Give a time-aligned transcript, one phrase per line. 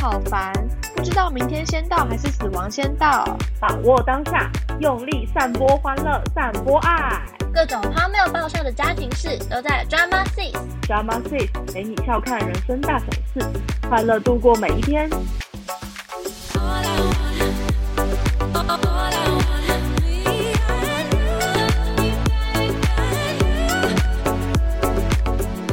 [0.00, 0.52] 好烦，
[0.94, 3.24] 不知道明天先到还是死亡先到。
[3.60, 4.48] 把握当下，
[4.80, 7.20] 用力散播欢乐，散播爱。
[7.52, 10.56] 各种荒谬爆笑的家庭事都在 Drama Six。
[10.82, 13.40] Drama Six 陪你笑看人生大小事，
[13.88, 15.10] 快乐度过每一天。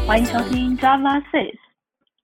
[0.08, 1.56] 欢迎收听 Drama Six，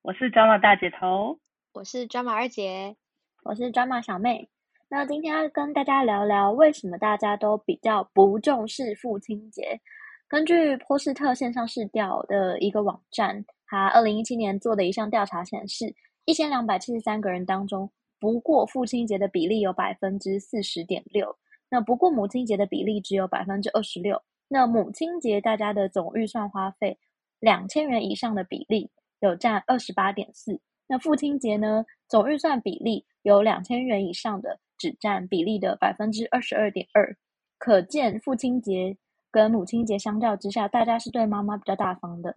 [0.02, 1.38] 我是 Drama 大姐头。
[1.74, 2.98] 我是 Drama 二姐，
[3.44, 4.50] 我是 Drama 小妹。
[4.90, 9.80] 那今天要跟大家聊聊，为什么大家都比较不重视父亲节？
[10.28, 21.38] 根据波士特线上市调的一个网站，它二零一七年做的一项调查显示，一千两百七十三个人当中，不过父亲节的比例有百分之四十点六，
[21.70, 24.22] 那不过母亲节的比例只有百分之二十六。
[24.50, 27.00] 那母亲节大家的总预算花费
[27.40, 28.92] 两千元以上的比例
[29.22, 30.60] 有占二十八点四。
[30.92, 31.86] 那父亲节呢？
[32.10, 37.16] 总预算比例有两千元以上的，只占比例的百分之二十二点二。
[37.58, 38.98] 可见父亲节
[39.32, 42.36] 跟母亲节相较之下，大家是对妈妈比较大方的。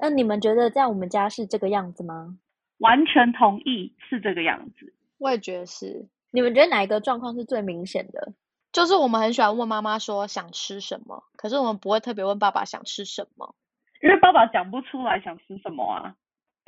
[0.00, 2.36] 那你们觉得在我们家是这个样子吗？
[2.78, 4.92] 完全同意，是这个样子。
[5.18, 6.08] 我也觉得是。
[6.32, 8.32] 你们觉得哪一个状况是最明显的？
[8.72, 13.54] 就是我们很喜欢问妈妈说想吃什么，可是我们不会特别问爸爸想吃什么，
[14.02, 16.16] 因为爸爸讲不出来想吃什么啊。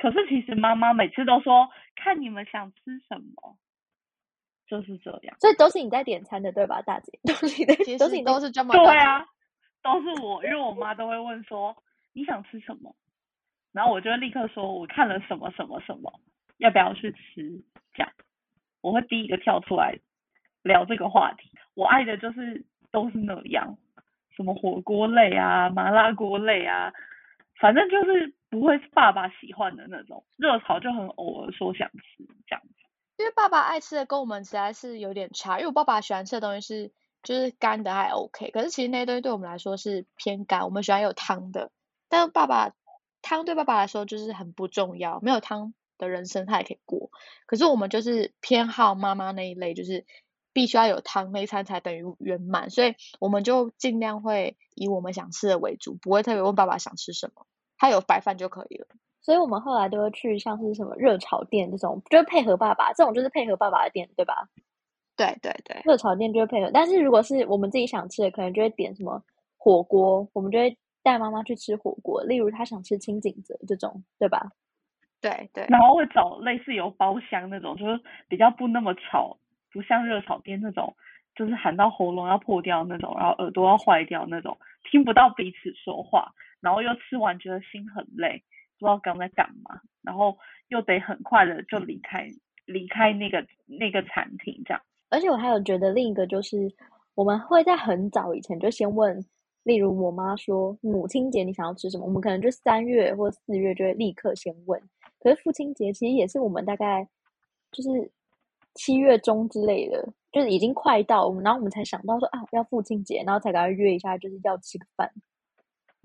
[0.05, 3.57] 可是其实妈妈每次都说看你们想吃什么，
[4.67, 5.35] 就是这样。
[5.39, 7.11] 所以都是你在点餐的对吧，大姐？
[7.25, 9.25] 都是你的，都是你都是这么对啊，
[9.81, 11.75] 都是我，因为我妈都会问说
[12.13, 12.95] 你想吃什么，
[13.73, 16.13] 然后我就会立刻说我看了什么什么什么，
[16.57, 17.63] 要不要去吃？
[17.95, 18.11] 这样
[18.81, 19.97] 我会第一个跳出来
[20.61, 21.49] 聊这个话题。
[21.73, 23.75] 我爱的就是都是那样，
[24.37, 26.93] 什么火锅类啊、麻辣锅类啊，
[27.59, 28.34] 反正就是。
[28.49, 32.73] 不会是爸爸喜欢的那种热炒，就很偶尔说想吃这样子。
[33.17, 35.57] 因为爸爸爱吃的跟我们实在是有点差。
[35.57, 36.91] 因为我爸爸喜欢吃的东西是
[37.23, 41.71] 就是干的还 OK，可是其实那些东西对我们来说是偏干，我们喜欢有汤的。
[42.07, 42.71] 但爸爸
[43.21, 47.09] 汤对爸爸来说就是很不重要，没有汤的人生他也可以过。
[47.45, 50.05] 可是我们就是偏好妈妈那一类，就是
[50.53, 57.47] 必须要有汤那一餐才等于圆满，所以我们就尽量会以我们想吃的为主，不会特别问爸爸想吃什么。
[57.85, 58.87] 他有白饭就可以了，
[59.21, 64.49] 所以我们后来都会去像是什么热炒店这种，就是配合爸爸这种，就是配合爸爸的店，对吧？
[65.15, 66.71] 对对对，热炒店就会配合。
[66.73, 69.21] 但是如果是我们自己想吃的，可能就会点什么
[69.55, 72.23] 火锅，我们就会带妈妈去吃火锅。
[72.23, 74.49] 例如她想吃清景泽这种，对吧？
[75.21, 75.65] 对对。
[75.69, 79.37] 然后会找类似有包厢那种，就是比较不那么吵，
[79.71, 80.95] 不像热炒店那种，
[81.35, 84.57] 就是喊到喉咙要破掉那种，然后耳朵要坏掉那种，
[84.91, 86.33] 听不到彼此说话。
[86.65, 88.41] 然后又吃完觉得心很累，
[88.79, 90.35] 不知道刚在干嘛，然后
[90.69, 92.27] 又得很快的就离开
[92.65, 94.81] 离开那个那个餐厅这样。
[95.11, 96.57] 而且我还有觉得另一个就是，
[97.13, 99.23] 我们会在很早以前就先问，
[99.61, 104.81] 例如我妈说母亲节你想要吃什么，我们可能就三月或四月就会立刻先问。
[105.19, 107.07] 可是父亲节其实也是我们大概
[107.71, 108.11] 就是
[108.73, 115.11] 七月中之类的，就是已经快到我们，然后我们才想到说啊要父亲节，然后才跟他约一下，就是要吃个饭。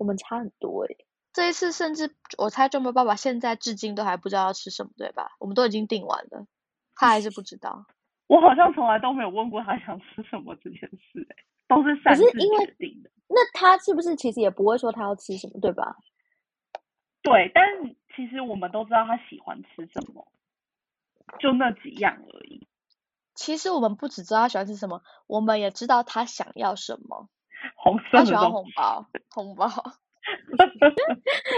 [0.01, 0.95] 我们差很多哎，
[1.31, 5.35] 这一次甚至我猜周末爸爸现在至今都还不知道要吃什么，对吧？
[5.37, 6.47] 我们都已经订完了，
[6.95, 7.85] 他还是不知道。
[8.25, 11.35] 我好像从来都没有问过他想吃什么这件事哎，
[11.67, 13.11] 都是擅自决定的。
[13.27, 15.97] 那他是不是其实也不会说他要吃什么，对吧？
[17.21, 17.63] 对，但
[18.15, 20.31] 其实我们都知道他喜欢吃什么，
[21.39, 22.67] 就那几样而已。
[23.35, 27.29] 其实我们不只知道他喜欢吃什么，我们也知道他想要什么。
[27.75, 29.67] 红色他喜欢红包，红包。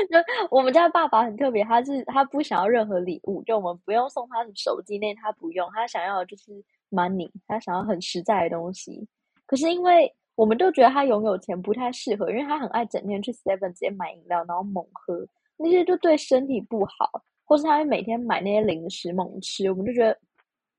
[0.10, 0.18] 就
[0.50, 9.06] 我们家爸爸很特别，他是他不想要任何礼物，就我们不用送他手机那他不用，他想要的就是 money，他想要很实在的东西。
[9.46, 15.28] 可是因为我们都觉得他拥有钱不太适合，因为他很爱整天去 seven 直接买饮料，然后猛喝
[15.58, 20.18] 那些就对身体不好，或是他会每天买那些零食猛吃，我们就觉得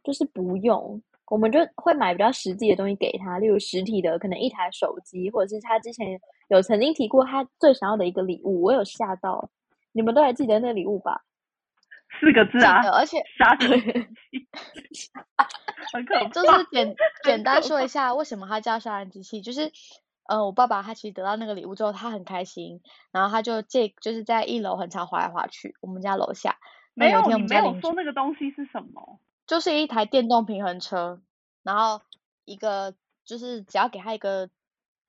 [0.03, 1.01] 就是不用。
[1.29, 9.51] 我们就会买比较实际的东西给他，例如实体的，可能一台手机，或者是他之前有曾经提过他最想要的一个礼物，我有吓到，
[9.93, 11.25] 你们都还记得那礼物吧？
[12.21, 13.81] 四个字啊，而且杀人
[15.93, 16.95] 很可就是简
[17.25, 19.73] 简单说一下为什么他叫杀人机器，就是，
[20.27, 22.81] 呃，我爸爸他其实得到那个礼物之后，他很开心，
[23.11, 26.57] 然后他就这就是在一楼很常滑来滑去，我们家楼下，
[26.95, 29.19] 没有你没有说那个东西是什么？
[29.47, 31.21] 就是一台电动平衡车，
[31.65, 32.01] 然后
[32.45, 32.95] 一个
[33.25, 34.49] 就是只要给他一个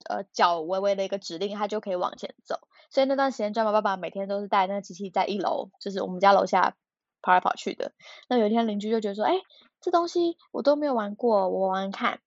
[0.10, 2.60] 呃脚微微的一个指令，它就可以往前走。
[2.90, 6.76] 所以那段时间，专门爸爸每天都是带那个机器在一楼，就是我们家楼下
[7.22, 7.92] 跑来跑去的。
[8.30, 9.34] 那有一天邻居就觉得说，哎，
[9.82, 12.20] 这东西我都没有玩过，我玩玩看。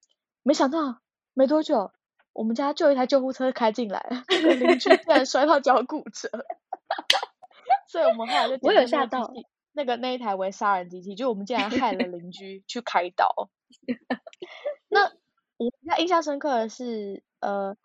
[0.42, 1.00] 没想到
[1.34, 1.92] 没多久，
[2.32, 6.28] 我们家就有一台救护车开进来，邻居竟然摔到脚骨折。
[7.88, 9.32] 所以我们后来就我有吓到
[9.72, 13.48] 那个那一台为杀人机器，就我们竟然害了邻居去开刀。
[14.88, 15.12] 那
[15.58, 17.76] 我比较印象深刻的是，呃，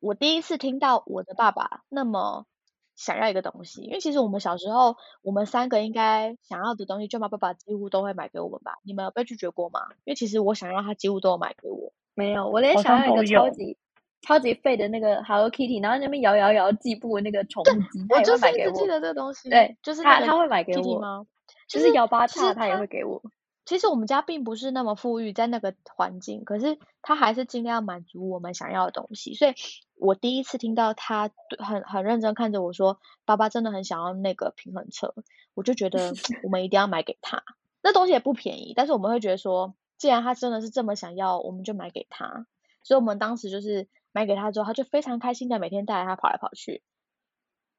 [0.00, 2.46] 我第一次听到我的爸爸那么
[2.96, 8.78] 想要一个东西，因为其实我们小时候，我们三个应该想要的东西，舅妈爸爸几乎都会买给我们吧？
[8.82, 9.80] 你们有被拒绝过吗？
[10.04, 11.92] 因为其实我想要，他几乎都有买给我。
[12.14, 13.78] 没有，我连想要一个超级
[14.22, 18.72] 超级废的那个 Hello Kitty，然后那边摇摇摇计步那个宠物机，我就是买给我。
[18.72, 21.26] 记得这个东西，对，就是他他会买给我吗？
[21.68, 23.22] 就是摇八叉，他也会给我。
[23.70, 29.34] 其实我们家并不是那么富裕，在那个环境，可是他还是尽量满足我们想要的东西。
[29.34, 29.54] 所以
[29.94, 35.14] 我第一次听到他很很认真看着我说：“爸爸真的很想要那个平衡车。”
[35.54, 36.12] 我就觉得
[36.42, 37.44] 我们一定要买给他。
[37.80, 42.46] 那东西也不便宜，但是我们会觉得说，既然他真的是这么想要，我们就买给他。
[42.82, 46.82] 所以我们当时就是买给他之后，他就非常开心的每天带着他跑来跑去。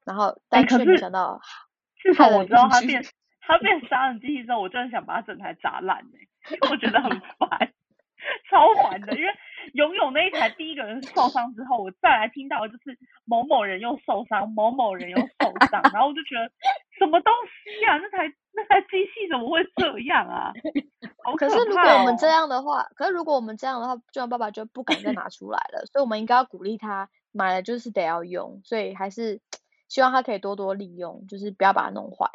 [0.06, 1.42] 然后但却没想到，
[1.96, 3.04] 至少我知道他变。
[3.42, 7.48] 他变杀人机器之后，我真的想把他整台砸烂哎，我觉得很烦，
[8.48, 9.14] 超烦的。
[9.16, 9.28] 因为
[9.74, 16.50] 拥有那一台第一个人受伤之后，我再来听到就是某某人又受伤，某某人又受伤，然后我就觉得
[16.98, 17.98] 什么东西啊？
[17.98, 20.52] 那台那台机器怎么会这样啊？
[21.24, 25.86] 好可是如果我们这样的话，可是如果我们这样的话，就让爸爸就不敢再拿出来了。
[25.86, 29.40] 所以我们应该要鼓励他买了就是得要用，所以还是
[29.88, 32.28] 希望他可以多多利用，就是不要把它弄坏。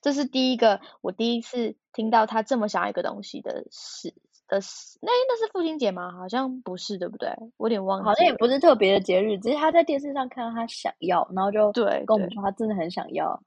[0.00, 4.14] 这是第一个，我第一次听到他这么想要一个东西的事
[4.46, 4.98] 的事。
[5.02, 6.12] 那那是父亲节吗？
[6.12, 7.30] 好像不是，对不对？
[7.56, 8.04] 我有点忘记。
[8.04, 13.42] 好像也不是特别的节日，只是他在电视上看到他想要，然后就对跟我们说他真的很想要。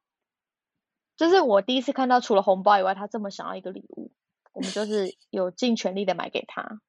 [1.16, 4.12] 这是我第一次看到，除了红包以外，他这么想要一个礼物，
[4.54, 6.82] 我们就是 有尽全力的买给他。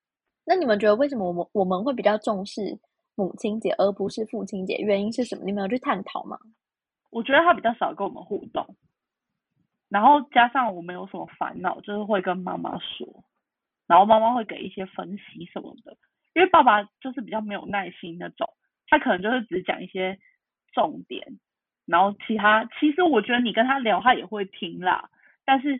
[0.44, 2.80] 那你们觉得为什么我们我们会比较重视
[3.14, 4.74] 母亲节而不是父亲节？
[4.78, 5.44] 原因是什么？
[5.44, 6.36] 你们有去探讨吗？
[7.10, 8.74] 我觉得他比较少跟我们互动。
[9.92, 13.22] 然后加上我没有什么烦恼，就是会跟妈妈说，
[13.86, 15.94] 然后妈妈会给一些分析什么的。
[16.32, 18.48] 因为爸爸就是比较没有耐心那种，
[18.86, 20.18] 他可能就是只讲一些
[20.72, 21.38] 重点，
[21.84, 25.10] 然后其他其实我觉得你跟他聊，他也会听啦，
[25.44, 25.78] 但是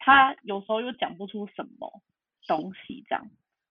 [0.00, 2.02] 他有时候又讲不出什么
[2.48, 3.24] 东西这样，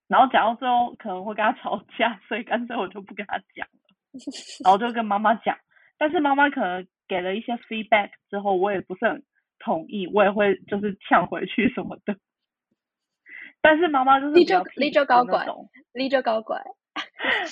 [0.07, 3.89] 然后讲到最后可能会跟他吵架，所以干脆我就不跟他讲了，
[4.63, 5.57] 然后就跟妈妈讲，
[5.97, 9.21] 但是妈妈可能给了一些 feedback 之后，我也不是很。
[9.63, 12.15] 同意，我也会就是呛回去什么的。
[13.61, 15.47] 但是妈妈就是立就立就高管，
[15.93, 16.63] 立就高管。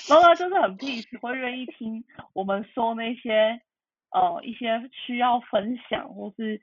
[0.10, 2.04] 妈妈就是很 peace，会愿意听
[2.34, 3.62] 我们说那些
[4.12, 6.60] 呃一些需要分享或是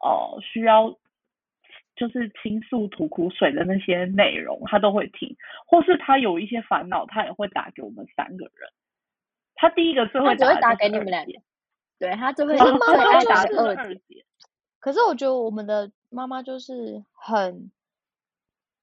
[0.00, 0.90] 呃需要
[1.96, 5.34] 就是倾诉吐苦水的那些内容，她都会听。
[5.66, 8.70] 或是她有一些烦恼，她也会打给我们三个人。
[9.54, 11.32] 她第一个最会打给你们两个，
[11.98, 14.19] 对他最会最爱打二姐。
[14.80, 17.70] 可是我觉得我们的妈妈就是很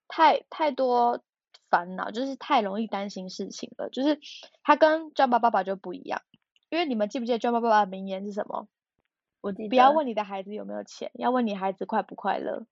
[0.07, 1.21] 太太多
[1.69, 3.89] 烦恼，就是太容易担心事情了。
[3.89, 4.19] 就是
[4.61, 6.21] 他跟娟爸爸爸就不一样，
[6.69, 8.67] 因为你们记不记得娟爸爸爸的名言是什么？
[9.41, 9.51] 我。
[9.51, 12.67] 不要问你的孩子有没有钱，要问你孩子快不快乐。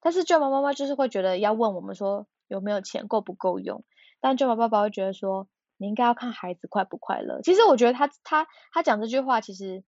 [0.00, 3.84] 但是娟爸妈妈就是会觉得要问我们说有没有钱够不够用，
[4.20, 5.46] 但娟爸爸爸会觉得说
[5.76, 7.42] 你应该要看孩子快不快乐。
[7.42, 9.84] 其实我觉得他他他讲这句话其实。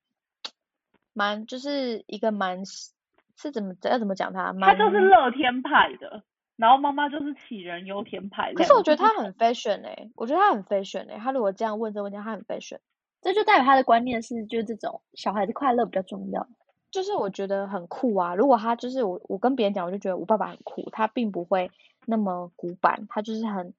[1.12, 4.52] 蛮就是一个蛮是怎么要怎么讲他？
[4.61, 6.23] 他就是乐天派的，
[6.57, 8.52] 然后妈妈就是杞人忧天派。
[8.54, 12.78] 可是我觉得他很 fashion 哎，我觉得他很 fashion 哎，他如果这样问这个问题，他很 fashion，
[13.21, 16.47] 这就代表他的观念是就是这种小孩子快乐比较重要。
[16.90, 18.35] 就是我觉得很酷啊！
[18.35, 21.71] 如果他就是我我跟别人讲，我就觉得我爸爸很酷，他并不会
[22.04, 23.73] 那么古板，他就是很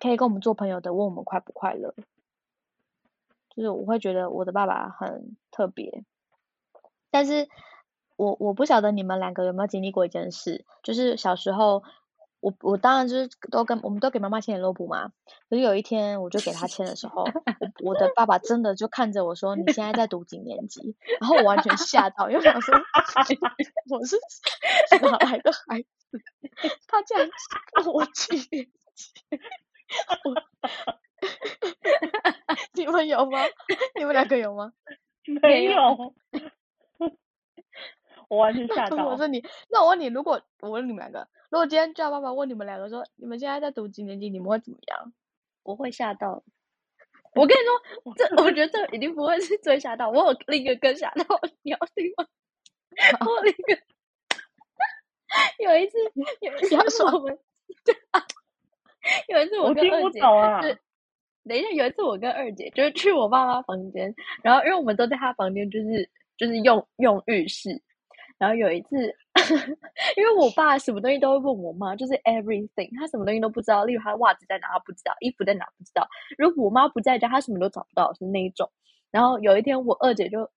[0.00, 1.94] 可以跟我们做朋友的，问我们快不快乐。
[3.50, 6.02] 就是我会觉得我的爸爸很特别。
[7.16, 7.48] 但是，
[8.16, 11.82] 我我不晓得你们两个有没有经历过一件事，就是小时候，
[12.40, 15.12] 我我当然就是都跟我们都给妈妈签联络簿嘛。
[15.48, 17.24] 可是有一天，我就给他签的时候，
[17.80, 22.74] 我我的爸爸真的就看着我说：“你现在在读几年级？”然后我完全吓到，因为想说
[23.88, 24.18] 我是
[25.00, 25.88] 哪来的孩子？
[26.86, 27.30] 他竟然
[27.76, 29.10] 问我几年级？
[32.74, 33.38] 你们有吗？
[33.98, 34.74] 你们两个有吗？
[35.40, 36.14] 没有。
[38.28, 39.06] 我完全吓到。
[39.06, 45.12] 我 说你，那我问你，如果我问你们两个，如果今天叫爸爸问你们两个说，你们现在在读几年级，你们会怎么样？
[45.62, 46.42] 我会吓到。
[47.34, 50.08] 我跟你说，这我觉得这一定不会是最吓到。
[50.08, 51.24] 我有另一个更吓到，
[51.62, 52.26] 你要听吗？
[53.26, 53.82] 我那个
[55.58, 55.98] 有一次，
[56.40, 57.38] 有一次我们
[59.28, 60.78] 有一次我跟二姐，就
[61.46, 67.82] 等一下有一次我跟二姐就是去我爸妈房间，然后因为我们都在他房间，就是就是用用浴室，
[68.38, 68.96] 然后有一次，
[70.16, 76.06] 因为我爸什么东西都会问我妈，就是 everything，他什么东西都不知道，例如他袜子在哪不知道，衣服在哪不知道，
[76.38, 78.70] 如果我妈不在家，他什么都找不到，是那一种。
[79.10, 80.50] 然后有一天我二姐就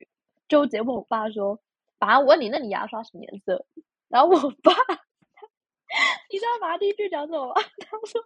[0.47, 1.59] 就直接问我爸说。
[2.01, 3.65] 爸，我问你，那你牙刷什么颜色？
[4.07, 4.71] 然后我爸，
[6.31, 7.53] 你知道爸第一句讲什么吗？
[7.59, 8.23] 他说：“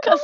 [0.00, 0.22] 可是，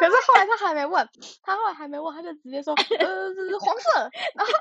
[0.00, 1.08] 可是后来他还没问，
[1.42, 4.52] 他后来还没问，他就直接说：“呃，黄色。”然后，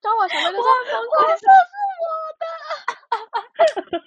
[0.00, 0.64] 张我小妹就说
[1.18, 1.46] ：“黄色是
[2.02, 2.06] 我
[2.40, 4.04] 的。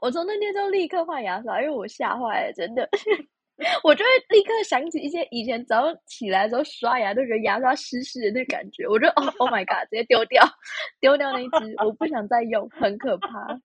[0.00, 2.88] 我从那天就立刻换牙刷，因为我吓坏了，真的，
[3.84, 10.42] 我就会立刻想起一些以前早上起来的时候刷牙都觉得牙刷湿湿的那感觉，我就哦，Oh my god，直接丢掉，
[11.00, 13.60] 丢掉那一只，我不想再用，很可怕。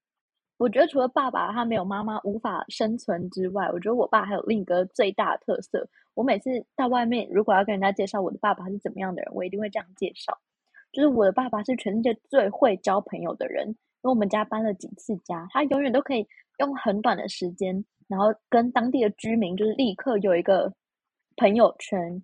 [0.57, 5.87] 我觉得除了爸爸他没有妈妈无法生存之外，我觉得我爸还有另一个最大的特色。
[6.13, 10.37] 我每次到外面，如果要跟人家介绍我的爸爸是怎么样的人，我一定会这样介绍，
[10.93, 13.67] 就是我的爸爸是全世界最会交朋友的人。
[13.67, 16.25] 因为我们家搬了几次家，他永远都可以
[16.59, 20.71] 用很短的时间，然后跟当地的居民就是立刻有一个
[21.37, 22.23] 朋友圈，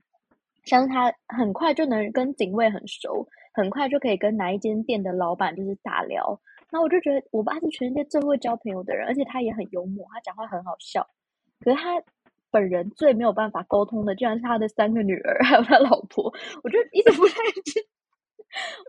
[0.63, 6.39] 像是他很快就能跟警卫很熟，很快就可以跟哪一间店的老板就是打聊。
[6.71, 11.05] 那我就觉得我爸是全世界最会交朋友的人，而且他也很幽默，他讲话很好笑。
[11.59, 12.01] 可是他
[12.49, 17.85] 本人最没有办法沟通的，居然是他的三个女儿还有他老婆，我就一直不太知。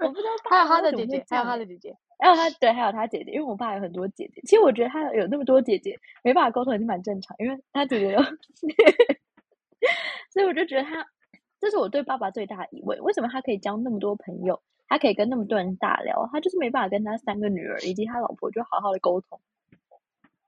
[0.01, 4.41] 我不知道，还有他的姐姐，还有他的姐姐，还有他对，还有他姐姐，因为我爸有很多姐姐。
[4.43, 8.21] 其实我觉得他有那么多姐姐，没办法沟通已经蛮正常，因为他姐姐有，
[10.33, 11.07] 所以我就觉得他，
[11.63, 19.41] 这是我对爸爸最大的疑问：为什么他可以交那么多朋友，他可以跟那么多人大聊，他就是没办法跟他三个女儿以及他老婆就好好的沟通。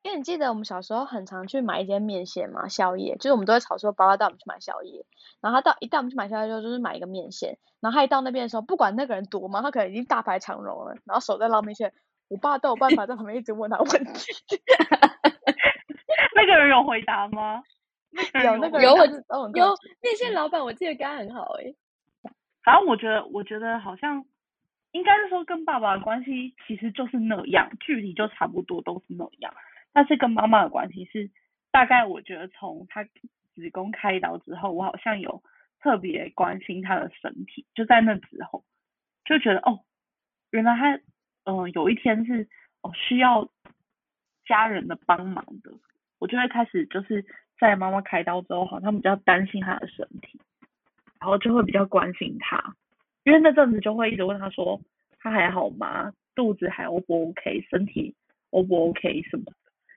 [0.02, 5.06] 因为你记得我们小时候很常去买一间面线嘛，宵夜，就是我们都会吵说爸爸带我们去买宵夜，
[5.40, 11.94] 然后他到一带我们去买宵夜之后，就是买一个面线，然后他一到那边的时候，不管那个人多忙，他可能已经大排长龙了，然后手在捞面线，
[12.28, 14.32] 我爸都有办法在旁边一直问他问题。
[16.34, 17.62] 那个人有回答吗？
[18.44, 19.06] 有那个有我
[19.54, 21.74] 有那线老板，我记得跟他很好哎。
[22.62, 24.24] 反正我觉得，我觉得好像
[24.92, 29.52] 应该是说跟爸爸的关系其实就是那样，距离就差不多都是那样。
[29.92, 31.30] 但是跟妈妈的关系是，
[31.70, 35.42] 大概我觉得从她子宫开刀之后，我好像有
[35.80, 38.64] 特别关心她的身体，就在那之后，
[39.24, 39.80] 就觉得哦，
[40.50, 41.00] 原来她
[41.44, 42.48] 嗯有一天是
[42.80, 43.48] 哦需要
[44.46, 45.70] 家人的帮忙的，
[46.18, 47.24] 我就会开始就是
[47.58, 50.40] 在妈妈开刀之后，好像比较担心她的身体，
[51.20, 52.74] 然后就会比较关心她，
[53.24, 54.80] 因为那阵子就会一直问她说
[55.18, 56.12] 她还好吗？
[56.34, 57.64] 肚子还 O 不 OK？
[57.70, 58.14] 身体
[58.50, 59.44] O 不 OK 什么？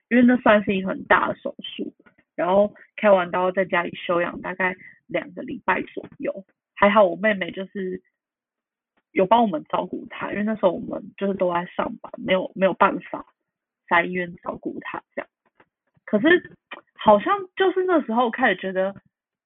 [0.08, 1.92] 因为那算是一个很大的手术，
[2.34, 4.74] 然后开完刀在家里休养大概
[5.06, 8.00] 两个礼拜左右，还好我妹妹就是
[9.10, 13.26] 有帮我们照顾她，因为那时候我们就是都在上班，没有没有办法
[13.88, 15.28] 在医院照顾她这样。
[16.04, 16.56] 可是
[16.98, 18.94] 好像就是那时候开始觉得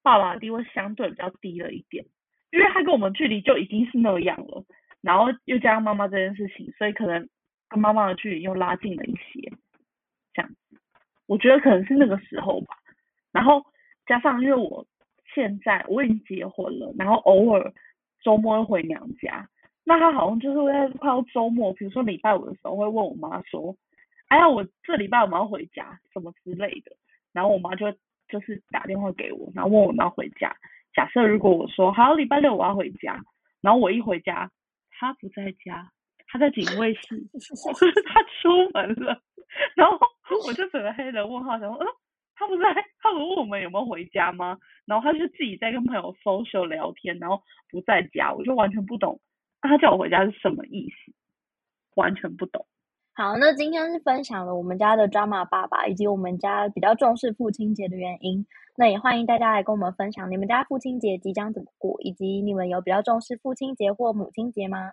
[0.02, 2.04] 爸爸的地位相对比较低了一点，
[2.50, 4.64] 因为他跟我们距离就已经是那样了，
[5.02, 7.28] 然后又加上妈妈这件事情，所以可能
[7.68, 9.52] 跟妈妈的距离又拉近了一些。
[10.34, 10.80] 这样子，
[11.26, 12.74] 我觉得可能是那个时候吧。
[13.32, 13.62] 然后
[14.06, 14.86] 加上因为我
[15.34, 17.72] 现在我已经结婚了，然后偶尔
[18.22, 19.46] 周末会回娘家，
[19.84, 23.76] 那他好像就是会在快要周末，比如说礼拜五的时候会问我妈说
[24.28, 26.96] ：“哎呀，我这礼拜我们要回家，什么之类的。”
[27.32, 27.90] 然后我妈就
[28.28, 30.54] 就是打电话给我，然后问我们要回家。
[30.94, 33.20] 假设如果我说好礼拜六我要回家，
[33.60, 34.50] 然后我一回家，
[34.90, 35.90] 他不在家，
[36.26, 37.22] 他在警卫室，
[38.06, 39.20] 他出门了，
[39.74, 39.98] 然后。
[40.46, 41.86] 我就整个黑人问号，想说，嗯，
[42.34, 44.56] 他不在，他问我们有没有回家吗？
[44.86, 49.20] 然后他就自己在跟朋友 social 聊天，然后不在家，我就完全不懂
[49.60, 51.12] 他叫我回家是什么意思，
[51.96, 52.64] 完全不懂。
[53.14, 58.44] 好，那今天是分享了我们家的 drama 爸爸，以及我们家比较重视父亲节的原因。
[58.74, 64.92] 那也欢迎大家来跟我们分享你们家父亲节即将怎么过，以及你们有比较重视父亲节或母亲节吗？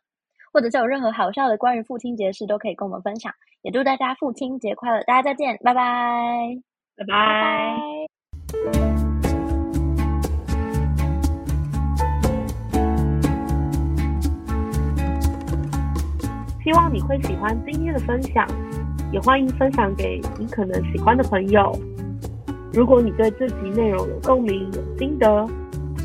[0.52, 3.34] 或者是有任何好笑的关于父亲节的事，都可以跟我们分享。
[3.62, 5.02] 也祝大家父亲节快乐！
[5.04, 6.58] 大家再见，拜拜，
[6.98, 9.09] 拜拜。
[16.70, 18.48] 希望你会喜欢今天的分享，
[19.12, 21.76] 也欢迎分享给你可能喜欢的朋友。
[22.72, 25.50] 如果你对这集内容有共鸣、有心得，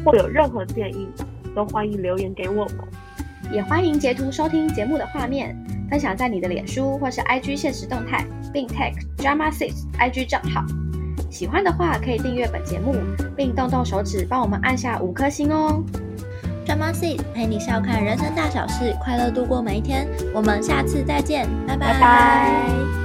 [0.03, 1.07] 或有任何建议，
[1.55, 2.79] 都欢迎留言给我们。
[3.53, 5.55] 也欢迎截图收听节目的画面，
[5.91, 10.65] 分享在你的脸书或是 IG 现实动态，并 tag Drama Six IG 账号。
[11.29, 12.95] 喜欢的话可以订阅本节目，
[13.37, 15.85] 并动动手指帮我们按下五颗星哦。
[16.65, 20.09] Drama Six 陪你笑看人生大小事，快乐度过每一天。
[20.35, 23.04] 我们下次再见，拜拜。